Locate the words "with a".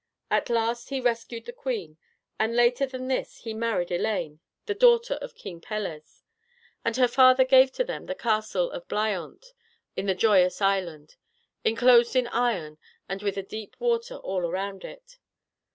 13.21-13.43